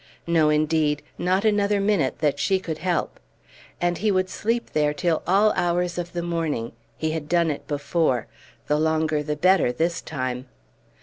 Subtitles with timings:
[0.25, 3.19] No, indeed; not another minute that she could help!
[3.79, 7.67] And he would sleep there till all hours of the morning; he had done it
[7.67, 8.25] before;
[8.65, 10.47] the longer the better, this time.